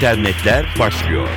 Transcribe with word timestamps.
internetler 0.00 0.66
başlıyor. 0.78 1.28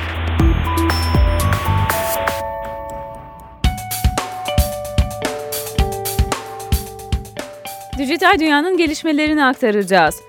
Dijital 7.98 8.38
dünyanın 8.40 8.76
gelişmelerini 8.76 9.44
aktaracağız. 9.44 10.20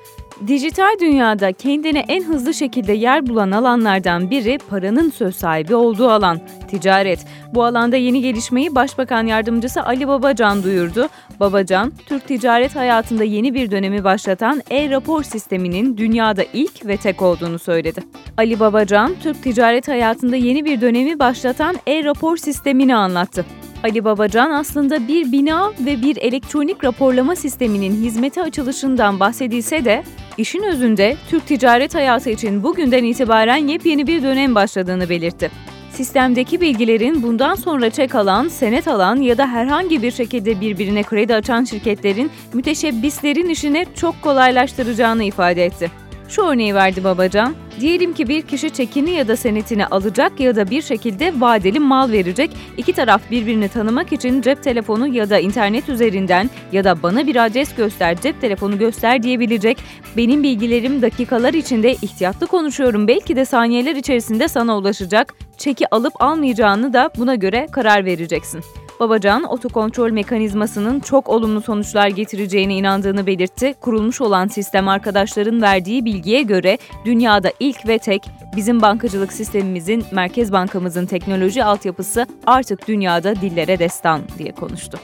Dijital 0.47 0.99
dünyada 0.99 1.51
kendine 1.51 2.05
en 2.07 2.23
hızlı 2.23 2.53
şekilde 2.53 2.93
yer 2.93 3.27
bulan 3.27 3.51
alanlardan 3.51 4.29
biri 4.29 4.57
paranın 4.69 5.09
söz 5.09 5.35
sahibi 5.35 5.75
olduğu 5.75 6.09
alan, 6.09 6.39
ticaret. 6.67 7.25
Bu 7.53 7.63
alanda 7.63 7.95
yeni 7.95 8.21
gelişmeyi 8.21 8.75
Başbakan 8.75 9.27
Yardımcısı 9.27 9.83
Ali 9.83 10.07
Babacan 10.07 10.63
duyurdu. 10.63 11.09
Babacan, 11.39 11.93
Türk 12.05 12.27
ticaret 12.27 12.75
hayatında 12.75 13.23
yeni 13.23 13.53
bir 13.53 13.71
dönemi 13.71 14.03
başlatan 14.03 14.61
e-rapor 14.71 15.23
sisteminin 15.23 15.97
dünyada 15.97 16.43
ilk 16.53 16.85
ve 16.85 16.97
tek 16.97 17.21
olduğunu 17.21 17.59
söyledi. 17.59 18.01
Ali 18.37 18.59
Babacan, 18.59 19.15
Türk 19.23 19.43
ticaret 19.43 19.87
hayatında 19.87 20.35
yeni 20.35 20.65
bir 20.65 20.81
dönemi 20.81 21.19
başlatan 21.19 21.75
e-rapor 21.87 22.37
sistemini 22.37 22.95
anlattı. 22.95 23.45
Ali 23.83 24.05
Babacan 24.05 24.51
aslında 24.51 25.07
bir 25.07 25.31
bina 25.31 25.71
ve 25.79 26.01
bir 26.01 26.17
elektronik 26.17 26.83
raporlama 26.83 27.35
sisteminin 27.35 28.03
hizmete 28.03 28.41
açılışından 28.41 29.19
bahsedilse 29.19 29.85
de 29.85 30.03
işin 30.37 30.63
özünde 30.63 31.17
Türk 31.29 31.47
ticaret 31.47 31.95
hayatı 31.95 32.29
için 32.29 32.63
bugünden 32.63 33.03
itibaren 33.03 33.67
yepyeni 33.67 34.07
bir 34.07 34.23
dönem 34.23 34.55
başladığını 34.55 35.09
belirtti. 35.09 35.51
Sistemdeki 35.95 36.61
bilgilerin 36.61 37.23
bundan 37.23 37.55
sonra 37.55 37.89
çek 37.89 38.15
alan, 38.15 38.47
senet 38.47 38.87
alan 38.87 39.15
ya 39.15 39.37
da 39.37 39.47
herhangi 39.47 40.01
bir 40.01 40.11
şekilde 40.11 40.61
birbirine 40.61 41.03
kredi 41.03 41.35
açan 41.35 41.63
şirketlerin 41.63 42.31
müteşebbislerin 42.53 43.49
işini 43.49 43.85
çok 43.95 44.21
kolaylaştıracağını 44.21 45.23
ifade 45.23 45.65
etti. 45.65 45.91
Şu 46.29 46.41
örneği 46.41 46.75
verdi 46.75 47.03
Babacan. 47.03 47.55
Diyelim 47.79 48.13
ki 48.13 48.27
bir 48.27 48.41
kişi 48.41 48.69
çekini 48.69 49.11
ya 49.11 49.27
da 49.27 49.35
senetini 49.35 49.85
alacak 49.85 50.39
ya 50.39 50.55
da 50.55 50.69
bir 50.69 50.81
şekilde 50.81 51.33
vadeli 51.41 51.79
mal 51.79 52.11
verecek. 52.11 52.51
İki 52.77 52.93
taraf 52.93 53.21
birbirini 53.31 53.69
tanımak 53.69 54.13
için 54.13 54.41
cep 54.41 54.63
telefonu 54.63 55.07
ya 55.07 55.29
da 55.29 55.39
internet 55.39 55.89
üzerinden 55.89 56.49
ya 56.71 56.83
da 56.83 57.03
bana 57.03 57.27
bir 57.27 57.45
adres 57.45 57.75
göster, 57.75 58.21
cep 58.21 58.41
telefonu 58.41 58.77
göster 58.77 59.23
diyebilecek. 59.23 59.77
Benim 60.17 60.43
bilgilerim 60.43 61.01
dakikalar 61.01 61.53
içinde 61.53 61.91
ihtiyatlı 61.91 62.47
konuşuyorum. 62.47 63.07
Belki 63.07 63.35
de 63.35 63.45
saniyeler 63.45 63.95
içerisinde 63.95 64.47
sana 64.47 64.77
ulaşacak. 64.77 65.33
Çeki 65.57 65.95
alıp 65.95 66.13
almayacağını 66.19 66.93
da 66.93 67.09
buna 67.17 67.35
göre 67.35 67.67
karar 67.71 68.05
vereceksin. 68.05 68.61
Babacan, 68.99 69.43
otokontrol 69.43 70.11
mekanizmasının 70.11 70.99
çok 70.99 71.29
olumlu 71.29 71.61
sonuçlar 71.61 72.07
getireceğine 72.07 72.75
inandığını 72.75 73.27
belirtti. 73.27 73.73
Kurulmuş 73.81 74.21
olan 74.21 74.47
sistem 74.47 74.87
arkadaşların 74.87 75.61
verdiği 75.61 76.05
bilgiye 76.05 76.41
göre 76.41 76.77
dünyada 77.05 77.51
ilk 77.59 77.87
ve 77.87 77.97
tek 77.97 78.23
bizim 78.55 78.81
bankacılık 78.81 79.33
sistemimizin, 79.33 80.05
Merkez 80.11 80.51
Bankamızın 80.51 81.05
teknoloji 81.05 81.63
altyapısı 81.63 82.27
artık 82.47 82.87
dünyada 82.87 83.35
dillere 83.35 83.79
destan 83.79 84.21
diye 84.37 84.51
konuştu. 84.51 84.99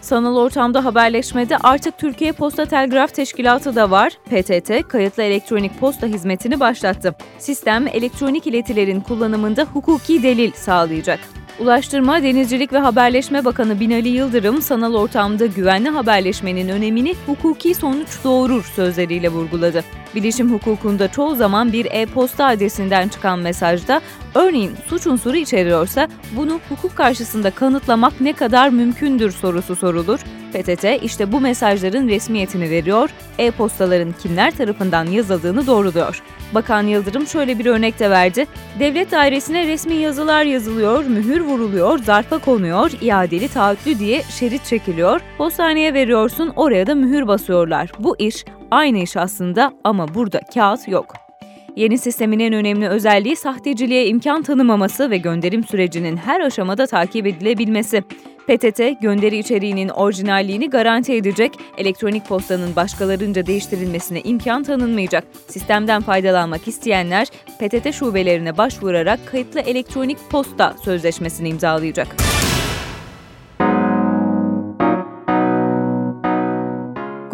Sanal 0.00 0.36
ortamda 0.36 0.84
haberleşmede 0.84 1.56
artık 1.56 1.98
Türkiye 1.98 2.32
Posta 2.32 2.66
Telgraf 2.66 3.14
Teşkilatı 3.14 3.76
da 3.76 3.90
var. 3.90 4.12
PTT, 4.24 4.88
kayıtlı 4.88 5.22
elektronik 5.22 5.80
posta 5.80 6.06
hizmetini 6.06 6.60
başlattı. 6.60 7.14
Sistem, 7.38 7.86
elektronik 7.86 8.46
iletilerin 8.46 9.00
kullanımında 9.00 9.64
hukuki 9.64 10.22
delil 10.22 10.52
sağlayacak. 10.52 11.41
Ulaştırma, 11.58 12.22
Denizcilik 12.22 12.72
ve 12.72 12.78
Haberleşme 12.78 13.44
Bakanı 13.44 13.80
Binali 13.80 14.08
Yıldırım, 14.08 14.62
sanal 14.62 14.94
ortamda 14.94 15.46
güvenli 15.46 15.88
haberleşmenin 15.88 16.68
önemini 16.68 17.14
hukuki 17.26 17.74
sonuç 17.74 18.08
doğurur 18.24 18.64
sözleriyle 18.64 19.28
vurguladı. 19.28 19.84
Bilişim 20.14 20.52
hukukunda 20.52 21.08
çoğu 21.08 21.34
zaman 21.34 21.72
bir 21.72 21.86
e-posta 21.90 22.46
adresinden 22.46 23.08
çıkan 23.08 23.38
mesajda 23.38 24.00
örneğin 24.34 24.72
suç 24.86 25.06
unsuru 25.06 25.36
içeriyorsa 25.36 26.08
bunu 26.36 26.60
hukuk 26.68 26.96
karşısında 26.96 27.50
kanıtlamak 27.50 28.20
ne 28.20 28.32
kadar 28.32 28.68
mümkündür 28.68 29.30
sorusu 29.30 29.76
sorulur. 29.76 30.20
PTT 30.52 31.02
işte 31.02 31.32
bu 31.32 31.40
mesajların 31.40 32.08
resmiyetini 32.08 32.70
veriyor, 32.70 33.10
e-postaların 33.38 34.14
kimler 34.22 34.50
tarafından 34.50 35.06
yazıldığını 35.06 35.66
doğruluyor. 35.66 36.22
Bakan 36.54 36.82
Yıldırım 36.82 37.26
şöyle 37.26 37.58
bir 37.58 37.66
örnek 37.66 37.98
de 37.98 38.10
verdi. 38.10 38.46
Devlet 38.78 39.10
dairesine 39.10 39.66
resmi 39.66 39.94
yazılar 39.94 40.44
yazılıyor, 40.44 41.04
mühür 41.04 41.40
vuruluyor, 41.40 41.98
zarfa 41.98 42.38
konuyor, 42.38 42.90
iadeli 43.00 43.48
taahhütlü 43.48 43.98
diye 43.98 44.22
şerit 44.22 44.64
çekiliyor. 44.64 45.20
Postaneye 45.38 45.94
veriyorsun, 45.94 46.52
oraya 46.56 46.86
da 46.86 46.94
mühür 46.94 47.26
basıyorlar. 47.28 47.92
Bu 47.98 48.16
iş 48.18 48.44
aynı 48.70 48.98
iş 48.98 49.16
aslında 49.16 49.72
ama 49.84 50.14
burada 50.14 50.40
kağıt 50.54 50.88
yok. 50.88 51.14
Yeni 51.76 51.98
sistemin 51.98 52.38
en 52.38 52.52
önemli 52.52 52.88
özelliği 52.88 53.36
sahteciliğe 53.36 54.06
imkan 54.06 54.42
tanımaması 54.42 55.10
ve 55.10 55.16
gönderim 55.16 55.64
sürecinin 55.64 56.16
her 56.16 56.40
aşamada 56.40 56.86
takip 56.86 57.26
edilebilmesi. 57.26 58.02
PTT, 58.46 59.02
gönderi 59.02 59.38
içeriğinin 59.38 59.88
orijinalliğini 59.88 60.70
garanti 60.70 61.12
edecek, 61.12 61.52
elektronik 61.78 62.26
postanın 62.26 62.76
başkalarınca 62.76 63.46
değiştirilmesine 63.46 64.20
imkan 64.20 64.62
tanınmayacak. 64.62 65.24
Sistemden 65.48 66.02
faydalanmak 66.02 66.68
isteyenler 66.68 67.28
PTT 67.58 67.94
şubelerine 67.94 68.58
başvurarak 68.58 69.20
kayıtlı 69.26 69.60
elektronik 69.60 70.18
posta 70.30 70.74
sözleşmesini 70.84 71.48
imzalayacak. 71.48 72.16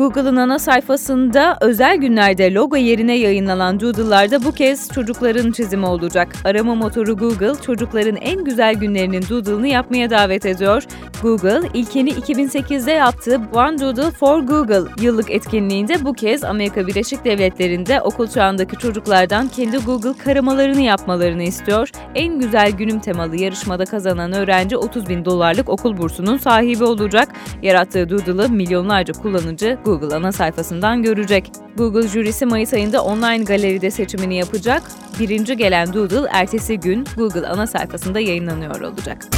Google'ın 0.08 0.36
ana 0.36 0.58
sayfasında 0.58 1.58
özel 1.60 1.96
günlerde 1.96 2.54
logo 2.54 2.76
yerine 2.76 3.14
yayınlanan 3.14 3.80
doodle'larda 3.80 4.44
bu 4.44 4.52
kez 4.52 4.88
çocukların 4.92 5.52
çizimi 5.52 5.86
olacak. 5.86 6.28
Arama 6.44 6.74
motoru 6.74 7.16
Google 7.16 7.54
çocukların 7.62 8.16
en 8.16 8.44
güzel 8.44 8.74
günlerinin 8.74 9.24
doodle'ını 9.30 9.68
yapmaya 9.68 10.10
davet 10.10 10.46
ediyor. 10.46 10.84
Google 11.22 11.68
ilkini 11.74 12.10
2008'de 12.10 12.92
yaptığı 12.92 13.40
One 13.52 13.78
Doodle 13.78 14.10
for 14.10 14.40
Google 14.40 14.90
yıllık 15.00 15.30
etkinliğinde 15.30 16.04
bu 16.04 16.12
kez 16.14 16.44
Amerika 16.44 16.86
Birleşik 16.86 17.24
Devletleri'nde 17.24 18.00
okul 18.00 18.26
çağındaki 18.26 18.76
çocuklardan 18.76 19.48
kendi 19.48 19.78
Google 19.78 20.24
karamalarını 20.24 20.80
yapmalarını 20.80 21.42
istiyor. 21.42 21.90
En 22.14 22.38
güzel 22.38 22.70
günüm 22.70 23.00
temalı 23.00 23.36
yarışmada 23.36 23.84
kazanan 23.84 24.32
öğrenci 24.32 24.76
30 24.76 25.08
bin 25.08 25.24
dolarlık 25.24 25.68
okul 25.68 25.96
bursunun 25.96 26.36
sahibi 26.36 26.84
olacak. 26.84 27.28
Yarattığı 27.62 28.10
Doodle'ı 28.10 28.48
milyonlarca 28.48 29.12
kullanıcı 29.12 29.78
Google 29.84 30.16
ana 30.16 30.32
sayfasından 30.32 31.02
görecek. 31.02 31.52
Google 31.76 32.08
jürisi 32.08 32.46
Mayıs 32.46 32.74
ayında 32.74 33.04
online 33.04 33.44
galeride 33.44 33.90
seçimini 33.90 34.36
yapacak. 34.36 34.82
Birinci 35.20 35.56
gelen 35.56 35.92
Doodle 35.92 36.28
ertesi 36.32 36.80
gün 36.80 37.04
Google 37.16 37.46
ana 37.46 37.66
sayfasında 37.66 38.20
yayınlanıyor 38.20 38.80
olacak. 38.80 39.28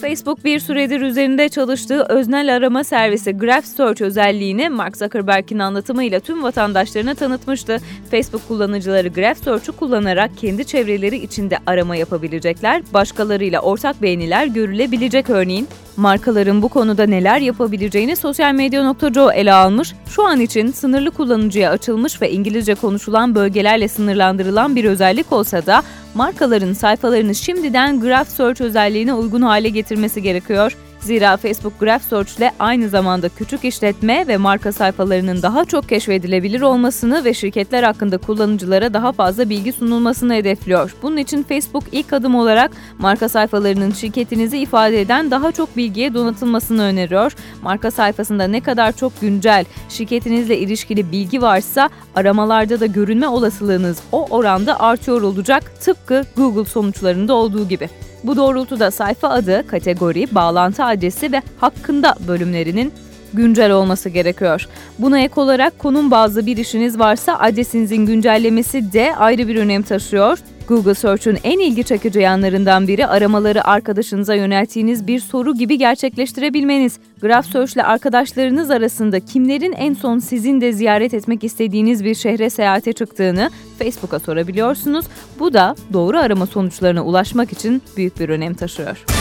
Facebook 0.00 0.44
bir 0.44 0.60
süredir 0.60 1.00
üzerinde 1.00 1.48
çalıştığı 1.48 2.02
öznel 2.02 2.56
arama 2.56 2.84
servisi 2.84 3.32
Graph 3.32 3.64
Search 3.64 4.02
özelliğini 4.02 4.68
Mark 4.68 4.96
Zuckerberg'in 4.96 5.58
anlatımıyla 5.58 6.20
tüm 6.20 6.42
vatandaşlarına 6.42 7.14
tanıtmıştı. 7.14 7.78
Facebook 8.10 8.48
kullanıcıları 8.48 9.08
Graph 9.08 9.38
Search'u 9.44 9.76
kullanarak 9.76 10.30
kendi 10.36 10.64
çevreleri 10.64 11.16
içinde 11.16 11.58
arama 11.66 11.96
yapabilecekler, 11.96 12.82
başkalarıyla 12.94 13.60
ortak 13.60 14.02
beğeniler 14.02 14.46
görülebilecek 14.46 15.30
örneğin. 15.30 15.68
Markaların 15.96 16.62
bu 16.62 16.68
konuda 16.68 17.06
neler 17.06 17.40
yapabileceğini 17.40 18.16
sosyal 18.16 18.54
medya.co 18.54 19.32
ele 19.32 19.52
almış, 19.52 19.94
şu 20.08 20.26
an 20.26 20.40
için 20.40 20.72
sınırlı 20.72 21.10
kullanıcıya 21.10 21.70
açılmış 21.70 22.22
ve 22.22 22.30
İngilizce 22.30 22.74
konuşulan 22.74 23.34
bölgelerle 23.34 23.88
sınırlandırılan 23.88 24.76
bir 24.76 24.84
özellik 24.84 25.32
olsa 25.32 25.66
da 25.66 25.82
markaların 26.18 26.72
sayfalarını 26.72 27.34
şimdiden 27.34 28.00
Graph 28.00 28.28
Search 28.28 28.60
özelliğine 28.60 29.14
uygun 29.14 29.42
hale 29.42 29.68
getirmesi 29.68 30.22
gerekiyor. 30.22 30.76
Zira 31.08 31.36
Facebook 31.36 31.80
Graph 31.80 32.02
Search 32.02 32.36
ile 32.36 32.52
aynı 32.58 32.88
zamanda 32.88 33.28
küçük 33.28 33.64
işletme 33.64 34.26
ve 34.26 34.36
marka 34.36 34.72
sayfalarının 34.72 35.42
daha 35.42 35.64
çok 35.64 35.88
keşfedilebilir 35.88 36.60
olmasını 36.60 37.24
ve 37.24 37.34
şirketler 37.34 37.82
hakkında 37.82 38.18
kullanıcılara 38.18 38.94
daha 38.94 39.12
fazla 39.12 39.50
bilgi 39.50 39.72
sunulmasını 39.72 40.34
hedefliyor. 40.34 40.94
Bunun 41.02 41.16
için 41.16 41.42
Facebook 41.42 41.84
ilk 41.92 42.12
adım 42.12 42.34
olarak 42.34 42.70
marka 42.98 43.28
sayfalarının 43.28 43.90
şirketinizi 43.90 44.58
ifade 44.58 45.00
eden 45.00 45.30
daha 45.30 45.52
çok 45.52 45.76
bilgiye 45.76 46.14
donatılmasını 46.14 46.82
öneriyor. 46.82 47.32
Marka 47.62 47.90
sayfasında 47.90 48.44
ne 48.44 48.60
kadar 48.60 48.92
çok 48.92 49.20
güncel, 49.20 49.64
şirketinizle 49.88 50.58
ilişkili 50.58 51.12
bilgi 51.12 51.42
varsa 51.42 51.88
aramalarda 52.16 52.80
da 52.80 52.86
görünme 52.86 53.28
olasılığınız 53.28 53.98
o 54.12 54.26
oranda 54.30 54.80
artıyor 54.80 55.22
olacak 55.22 55.80
tıpkı 55.80 56.24
Google 56.36 56.64
sonuçlarında 56.64 57.34
olduğu 57.34 57.68
gibi. 57.68 57.88
Bu 58.24 58.36
doğrultuda 58.36 58.90
sayfa 58.90 59.28
adı, 59.28 59.66
kategori, 59.66 60.34
bağlantı 60.34 60.84
adresi 60.84 61.32
ve 61.32 61.42
hakkında 61.58 62.14
bölümlerinin 62.28 62.92
güncel 63.32 63.70
olması 63.70 64.08
gerekiyor. 64.08 64.66
Buna 64.98 65.20
ek 65.20 65.40
olarak 65.40 65.78
konum 65.78 66.10
bazlı 66.10 66.46
bir 66.46 66.56
işiniz 66.56 66.98
varsa 66.98 67.38
adresinizin 67.38 68.06
güncellemesi 68.06 68.92
de 68.92 69.16
ayrı 69.16 69.48
bir 69.48 69.56
önem 69.56 69.82
taşıyor. 69.82 70.38
Google 70.68 70.94
Search'ün 70.94 71.38
en 71.44 71.58
ilgi 71.58 71.84
çekici 71.84 72.20
yanlarından 72.20 72.88
biri 72.88 73.06
aramaları 73.06 73.66
arkadaşınıza 73.66 74.34
yönelttiğiniz 74.34 75.06
bir 75.06 75.20
soru 75.20 75.54
gibi 75.54 75.78
gerçekleştirebilmeniz. 75.78 76.98
Graph 77.22 77.46
Search 77.46 77.74
ile 77.74 77.82
arkadaşlarınız 77.82 78.70
arasında 78.70 79.20
kimlerin 79.20 79.72
en 79.72 79.94
son 79.94 80.18
sizin 80.18 80.60
de 80.60 80.72
ziyaret 80.72 81.14
etmek 81.14 81.44
istediğiniz 81.44 82.04
bir 82.04 82.14
şehre 82.14 82.50
seyahate 82.50 82.92
çıktığını 82.92 83.50
Facebook'a 83.78 84.18
sorabiliyorsunuz. 84.18 85.06
Bu 85.38 85.52
da 85.52 85.74
doğru 85.92 86.18
arama 86.18 86.46
sonuçlarına 86.46 87.04
ulaşmak 87.04 87.52
için 87.52 87.82
büyük 87.96 88.20
bir 88.20 88.28
önem 88.28 88.54
taşıyor. 88.54 89.17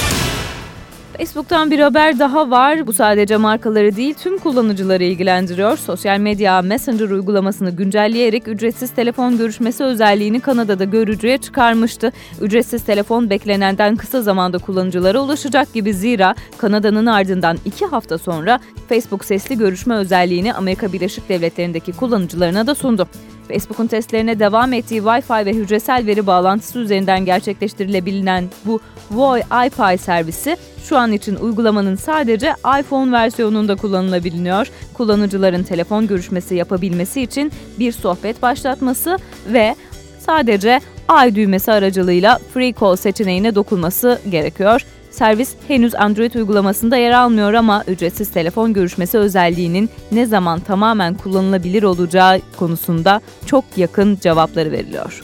Facebook'tan 1.18 1.72
bir 1.72 1.80
haber 1.80 2.20
daha 2.20 2.52
var. 2.52 2.88
Bu 2.88 2.94
sadece 2.94 3.38
markaları 3.38 3.96
değil 3.96 4.14
tüm 4.14 4.38
kullanıcıları 4.38 5.04
ilgilendiriyor. 5.04 5.78
Sosyal 5.78 6.20
medya 6.20 6.62
Messenger 6.62 7.10
uygulamasını 7.10 7.70
güncelleyerek 7.70 8.48
ücretsiz 8.48 8.92
telefon 8.92 9.38
görüşmesi 9.38 9.84
özelliğini 9.84 10.40
Kanada'da 10.40 10.84
görücüye 10.84 11.38
çıkarmıştı. 11.38 12.12
Ücretsiz 12.42 12.84
telefon 12.84 13.30
beklenenden 13.30 13.96
kısa 13.96 14.22
zamanda 14.22 14.58
kullanıcılara 14.58 15.20
ulaşacak 15.20 15.74
gibi 15.74 15.94
zira 15.94 16.36
Kanada'nın 16.58 17.06
ardından 17.06 17.58
iki 17.66 17.86
hafta 17.86 18.18
sonra 18.18 18.60
Facebook 18.90 19.26
sesli 19.26 19.58
görüşme 19.58 19.96
özelliğini 19.96 20.54
Amerika 20.54 20.94
Birleşik 20.94 21.30
Devletleri'ndeki 21.30 21.92
kullanıcılarına 21.94 22.68
da 22.68 22.76
sundu. 22.76 23.08
Facebook'un 23.48 23.88
testlerine 23.88 24.40
devam 24.40 24.74
ettiği 24.74 25.02
Wi-Fi 25.02 25.46
ve 25.46 25.54
hücresel 25.54 26.06
veri 26.06 26.28
bağlantısı 26.28 26.80
üzerinden 26.80 27.26
gerçekleştirilebilen 27.26 28.50
bu 28.66 28.80
Voi 29.12 29.40
iPi 29.40 30.04
servisi 30.04 30.58
şu 30.84 30.98
an 30.98 31.12
için 31.12 31.36
uygulamanın 31.36 31.96
sadece 31.96 32.54
iPhone 32.80 33.12
versiyonunda 33.12 33.76
kullanılabiliyor. 33.76 34.68
Kullanıcıların 34.94 35.64
telefon 35.64 36.08
görüşmesi 36.08 36.56
yapabilmesi 36.56 37.22
için 37.22 37.52
bir 37.80 37.92
sohbet 37.92 38.42
başlatması 38.42 39.18
ve 39.54 39.76
sadece 40.20 40.80
i 41.28 41.36
düğmesi 41.36 41.72
aracılığıyla 41.72 42.40
Free 42.54 42.74
Call 42.82 42.96
seçeneğine 42.96 43.56
dokunması 43.56 44.20
gerekiyor. 44.30 44.86
Servis 45.18 45.54
henüz 45.68 45.96
Android 45.96 46.34
uygulamasında 46.34 46.98
yer 46.98 47.12
almıyor 47.12 47.54
ama 47.54 47.84
ücretsiz 47.88 48.32
telefon 48.32 48.74
görüşmesi 48.74 49.18
özelliğinin 49.18 49.90
ne 50.12 50.26
zaman 50.26 50.60
tamamen 50.60 51.14
kullanılabilir 51.14 51.84
olacağı 51.84 52.40
konusunda 52.58 53.22
çok 53.46 53.66
yakın 53.78 54.18
cevapları 54.22 54.72
veriliyor. 54.72 55.22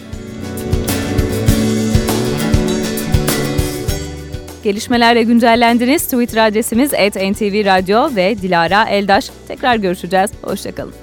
Gelişmelerle 4.64 5.24
güncellendiniz. 5.24 6.04
Twitter 6.04 6.48
adresimiz 6.48 6.94
@ntvradio 6.94 8.16
ve 8.16 8.42
Dilara 8.42 8.86
Eldaş. 8.90 9.30
Tekrar 9.48 9.76
görüşeceğiz. 9.76 10.32
Hoşçakalın. 10.42 11.03